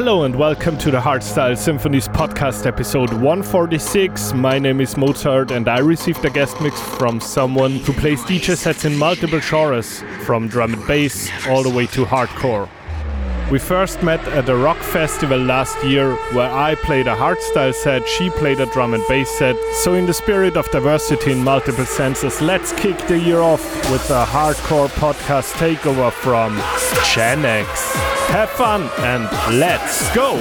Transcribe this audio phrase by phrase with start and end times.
[0.00, 4.32] Hello and welcome to the Hardstyle Symphonies podcast episode 146.
[4.32, 8.56] My name is Mozart and I received a guest mix from someone who plays DJ
[8.56, 12.66] sets in multiple genres, from drum and bass all the way to hardcore.
[13.50, 18.08] We first met at a rock festival last year where I played a hardstyle set,
[18.08, 19.56] she played a drum and bass set.
[19.82, 24.08] So, in the spirit of diversity in multiple senses, let's kick the year off with
[24.08, 26.56] a hardcore podcast takeover from
[27.12, 28.19] Gen X.
[28.30, 29.24] Have fun and
[29.58, 30.38] let's go!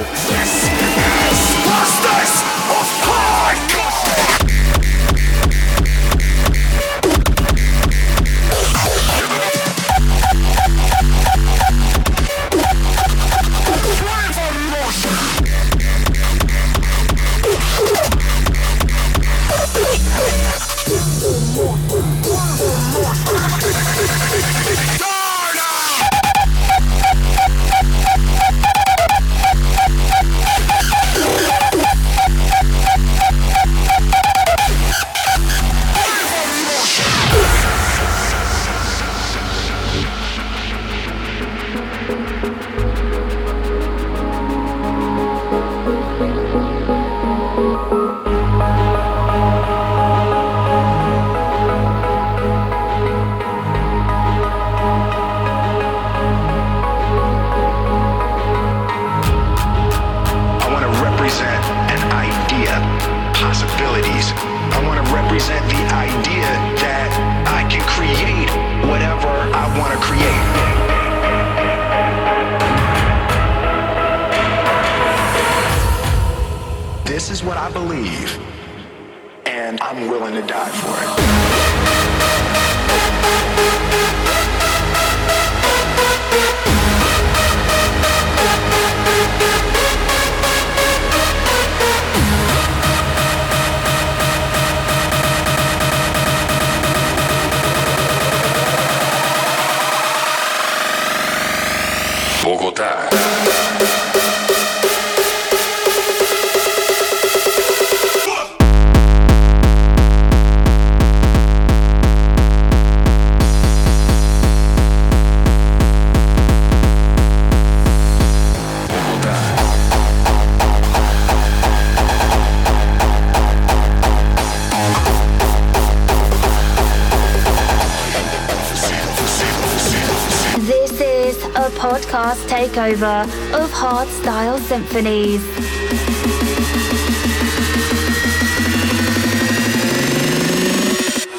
[132.49, 133.21] Takeover
[133.53, 135.39] of hard style symphonies.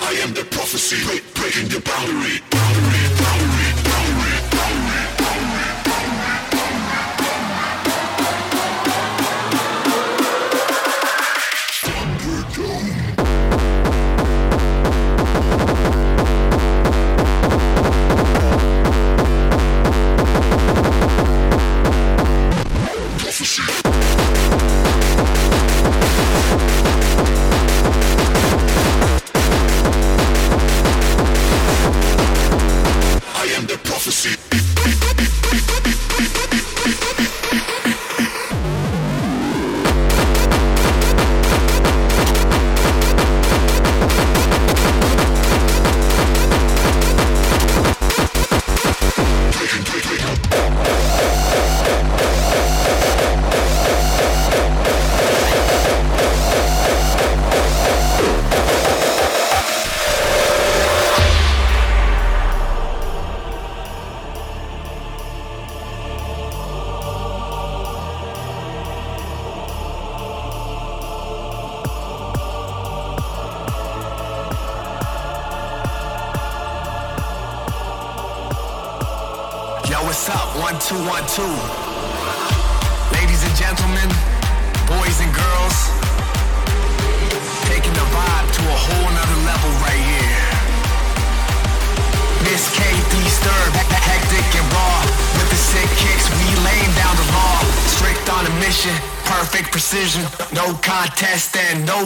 [0.09, 3.09] I am the prophecy, breaking the boundary, boundary,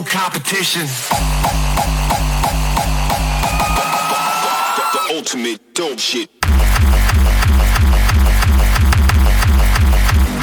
[0.05, 0.85] competition.
[4.93, 6.29] The ultimate dope shit.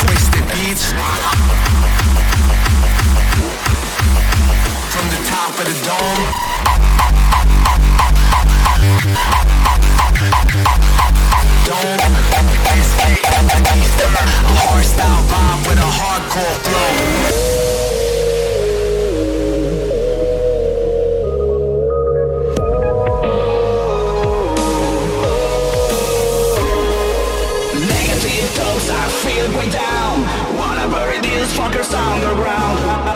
[0.07, 0.93] Wasted beats.
[4.93, 6.23] From the top of the dome.
[11.67, 12.03] Dome.
[14.55, 17.42] Hardstyle vibe with a hardcore flow.
[31.83, 33.12] fingers on the ground.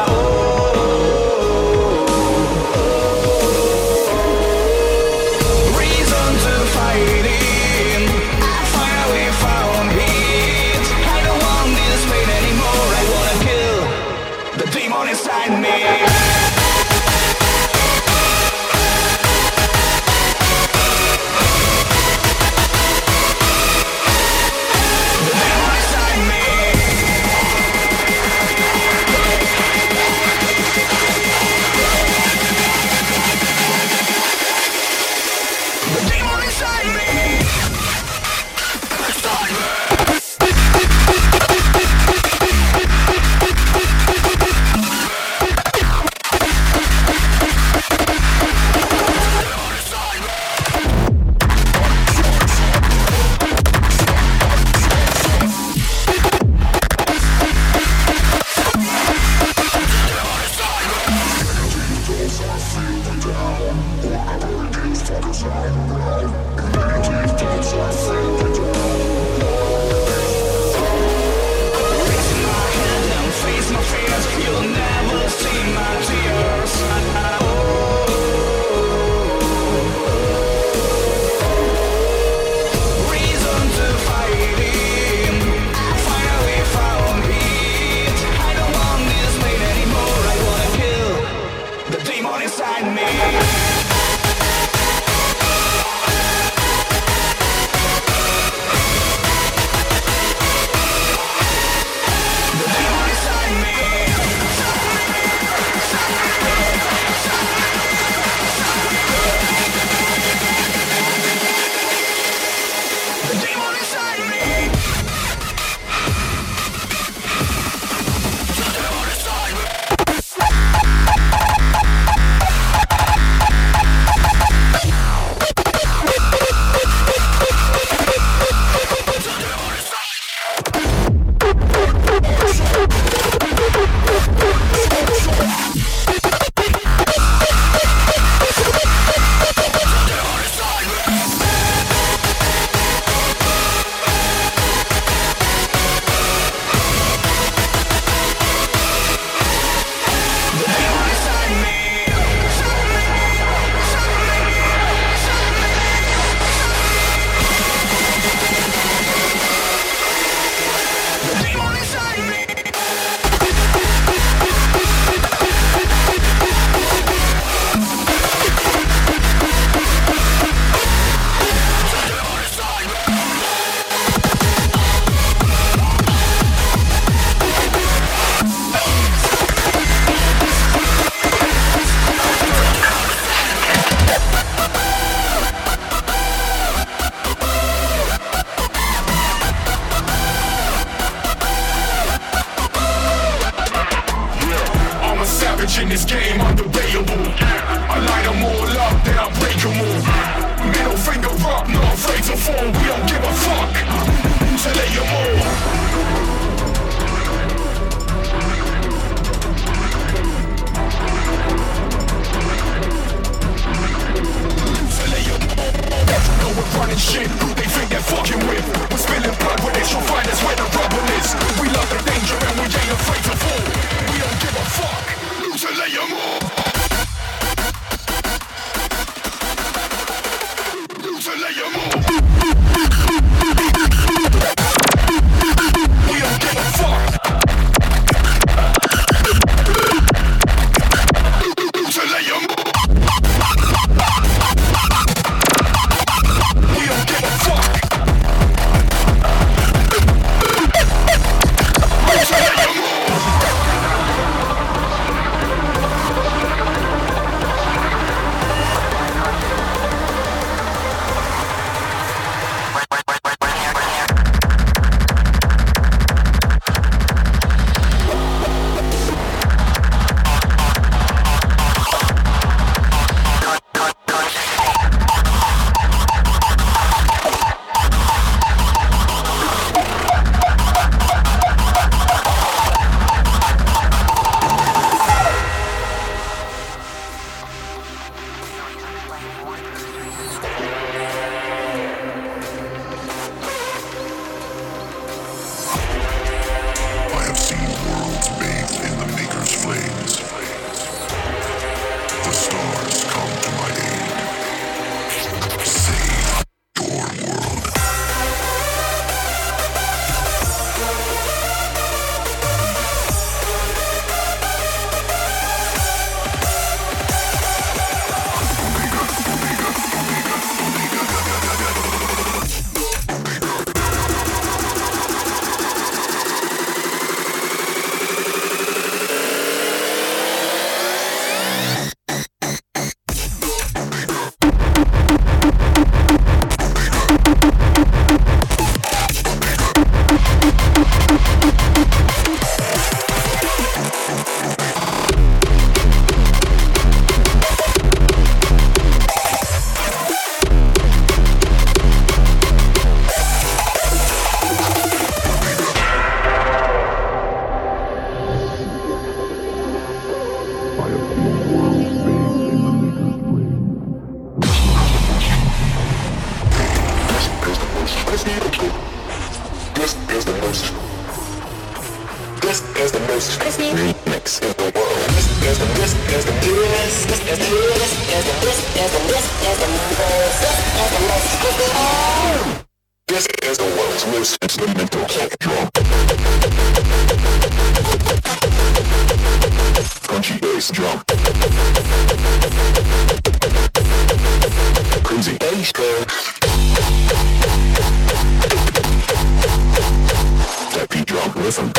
[401.46, 401.72] Rhythm.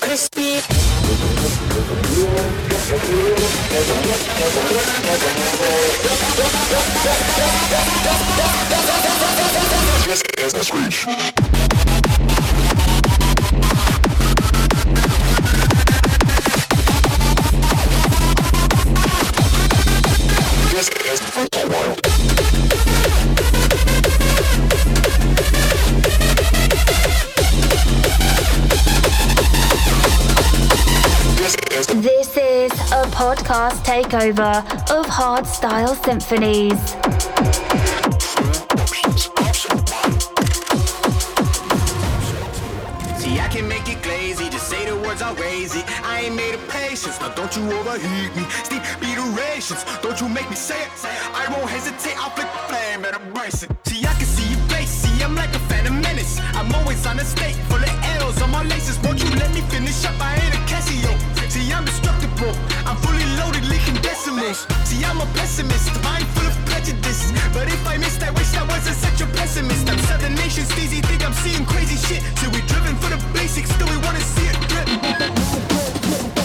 [0.00, 0.60] Crispy.
[10.40, 11.04] Is the screech.
[20.70, 22.77] This is the wild.
[33.18, 34.62] Podcast takeover
[34.96, 36.78] of Hardstyle Symphonies.
[43.20, 45.82] See, I can make it the.
[46.04, 48.44] I ain't made of patience, now don't you overheat me.
[48.62, 50.90] Steep be durations, don't you make me say it.
[51.34, 53.70] I won't hesitate, I'll flick the flame and embrace it.
[53.88, 56.38] See, I can see your face, see, I'm like a phantom menace.
[56.54, 58.96] I'm always on a state full of L's on my laces.
[59.00, 60.14] Won't you let me finish up?
[60.20, 61.37] I ain't a Casio.
[61.48, 62.52] See, I'm destructible,
[62.84, 64.66] I'm fully loaded, leaking decimals.
[64.84, 67.32] See, I'm a pessimist, mind full of prejudice.
[67.54, 69.88] But if I miss I wish, I wasn't such a pessimist.
[69.88, 72.22] I'm Southern Nation, Steezy, think I'm seeing crazy shit.
[72.38, 76.37] So we driven for the basics, still we wanna see it drip.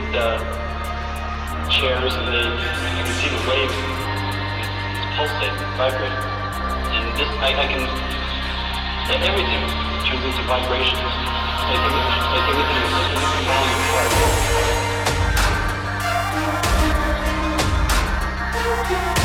[0.00, 3.76] At the uh, chairs and they, you can see the waves
[4.56, 6.24] it's pulsating, vibrating.
[6.96, 7.84] And this I, I can
[9.22, 9.60] everything
[10.08, 10.96] turns into vibrations.
[10.96, 13.80] Like everything like everything is everything volume.
[18.88, 19.19] This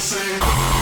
[0.00, 0.77] say.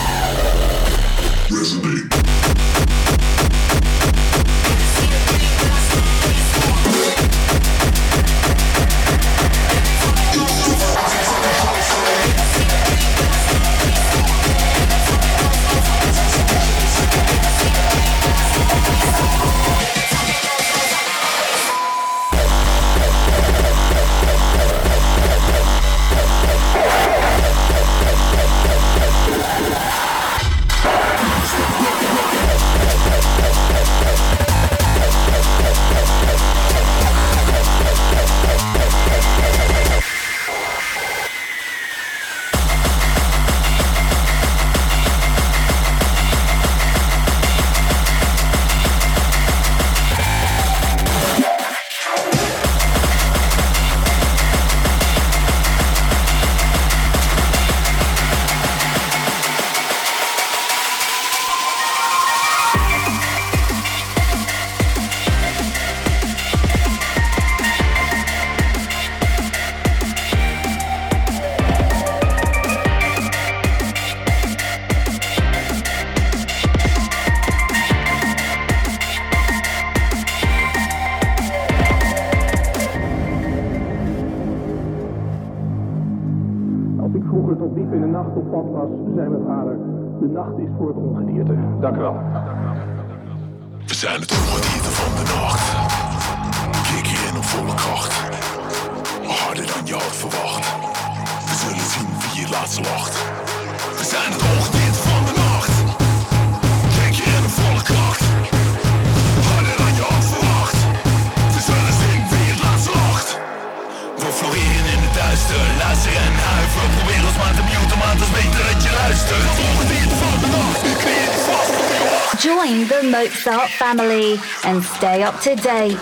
[123.96, 125.96] family and stay up to date.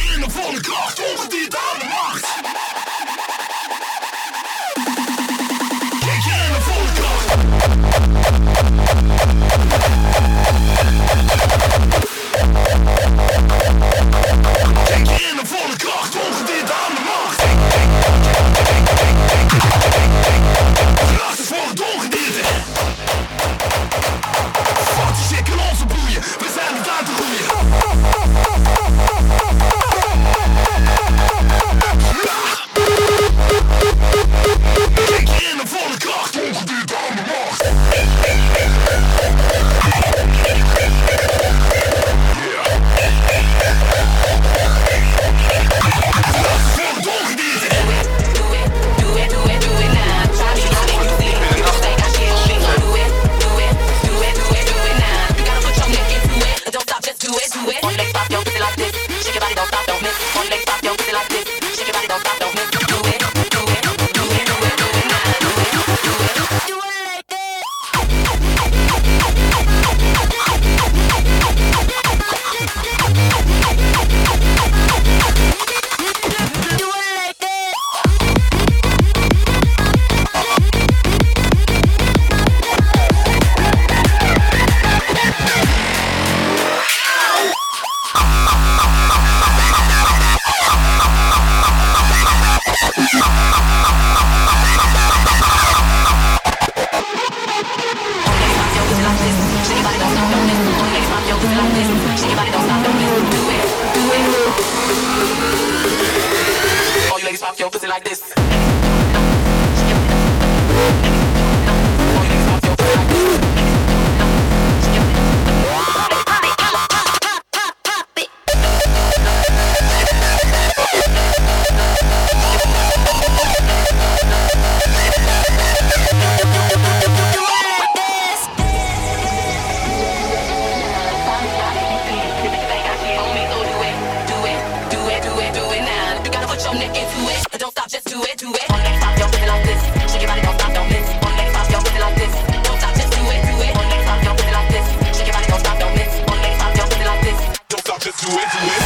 [148.23, 148.82] do it, do it.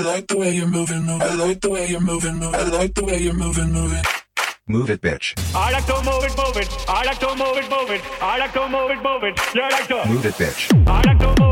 [0.00, 1.20] I like the way you're moving, move.
[1.20, 2.54] I like the way you're moving, move.
[2.54, 4.02] I like the way you're moving, moving.
[4.66, 5.34] Move it, bitch.
[5.54, 6.86] I like to move it, move it.
[6.88, 8.22] I like to move it, move it.
[8.22, 9.38] I like to move it, move it.
[9.54, 10.88] Yeah, I like to move it, bitch.
[10.88, 11.49] I like to move.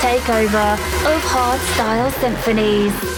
[0.00, 3.17] Takeover of hardstyle symphonies.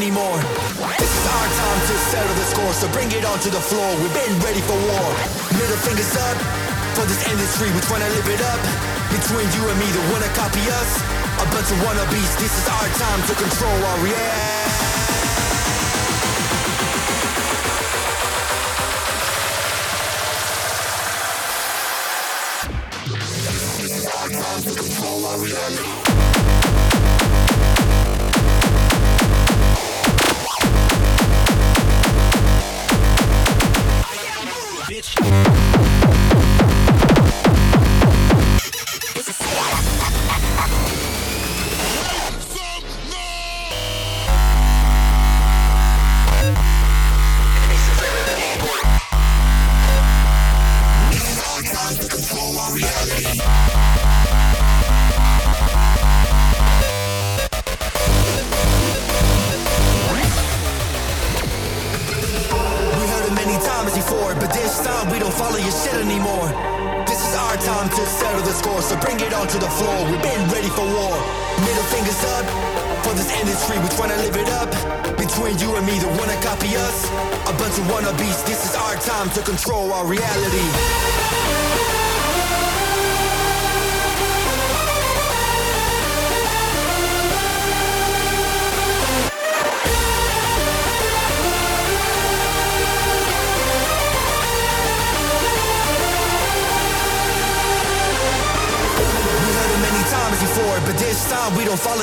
[0.00, 0.38] Anymore.
[0.98, 3.96] This is our time to settle the score, so bring it onto the floor.
[4.00, 5.49] We've been ready for war.
[5.84, 6.36] Fingers up
[6.94, 8.60] for this industry, we tryna live it up.
[9.10, 10.90] Between you and me, the wanna copy us.
[11.40, 14.80] A bunch of wannabes, this is our time to control our reality.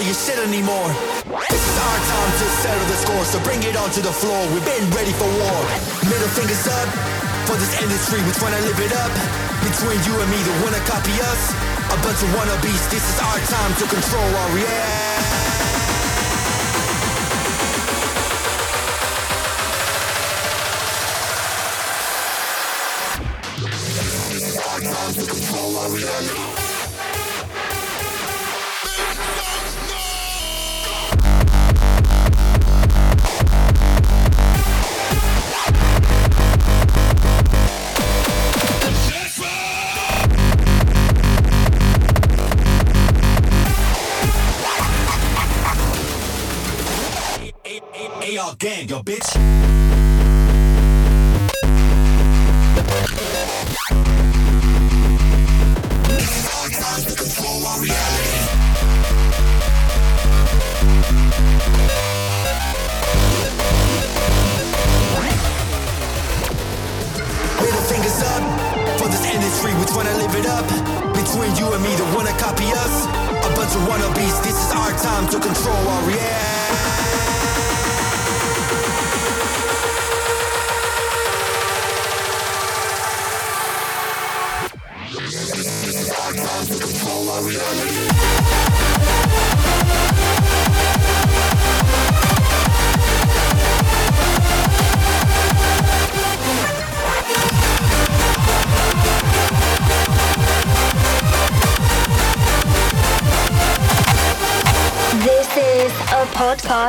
[0.01, 0.89] Your shit anymore.
[1.49, 4.37] This is our time to settle the score, so bring it onto the floor.
[4.53, 5.59] We've been ready for war.
[6.05, 6.89] Middle fingers up
[7.47, 9.13] for this industry, we tryna live it up.
[9.63, 11.41] Between you and me, the wanna copy us.
[11.89, 15.06] A bunch of wannabes, this is our time to control our reality.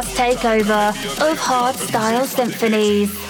[0.07, 0.90] Takeover
[1.20, 3.28] of Hardstyle Symphonies.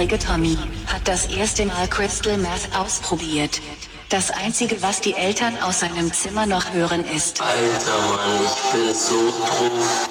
[0.00, 3.60] 14-jährige Tommy hat das erste Mal Crystal Meth ausprobiert.
[4.08, 7.40] Das einzige, was die Eltern aus seinem Zimmer noch hören, ist.
[7.42, 10.08] Alter Mann, ich bin so drauf.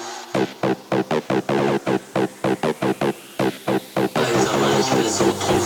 [4.14, 5.64] Alter Mann, ich bin so drauf.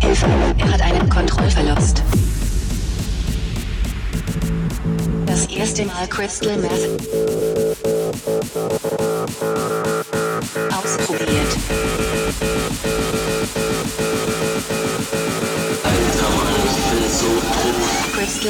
[0.00, 0.26] Hilfe,
[0.58, 2.02] er hat einen Kontrollverlust.
[5.26, 7.29] Das erste Mal Crystal Meth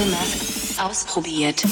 [0.06, 1.62] Meth ausprobiert.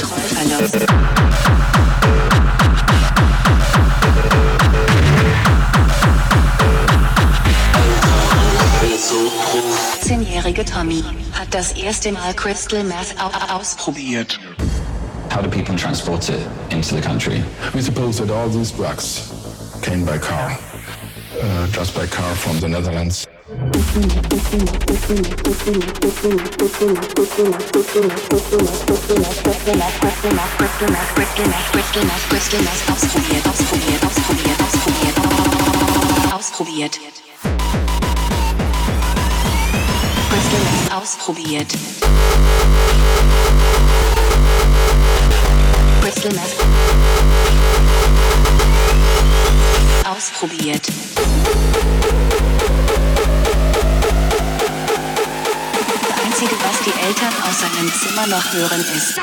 [0.00, 0.76] Kontrollverlust.
[10.04, 11.02] 10-jährige Tommy
[11.32, 14.38] hat das erste Mal Crystal Meth au ausprobiert.
[15.30, 17.42] How do people transport it into the country?
[17.74, 19.41] We suppose that all these drugs
[19.82, 20.56] came by car,
[21.40, 23.26] uh, just by car from the Netherlands.
[36.32, 36.98] Ausprobiert.
[40.28, 41.70] Crystal Meth ausprobiert.
[46.00, 47.01] Crystal Meth
[50.12, 50.86] ausprobiert.
[56.08, 59.18] Das Einzige, was die Eltern aus seinem Zimmer noch hören, ist.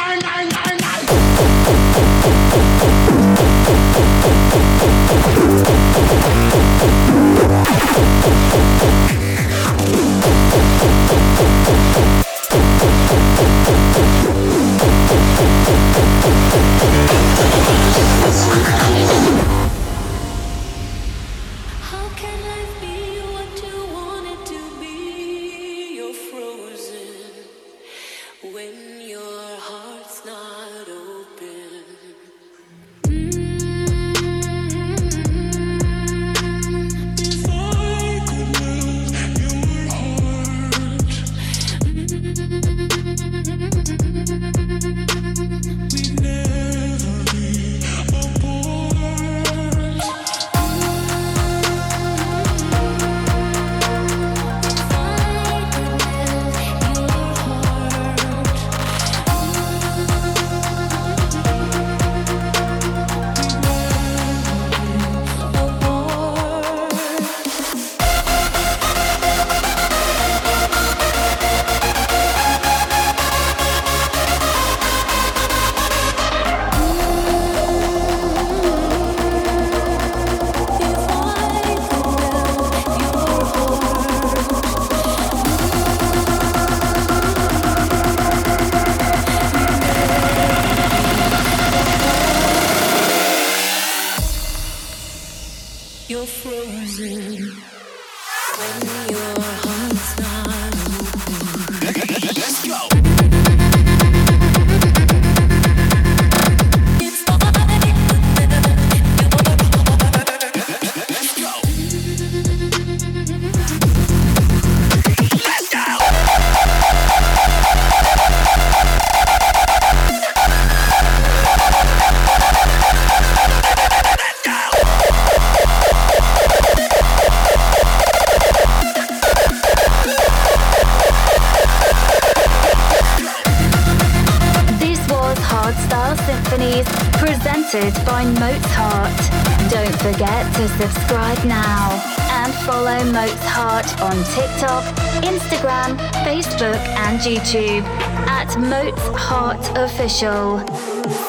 [149.79, 150.59] Official.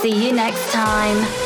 [0.01, 1.40] See you next time.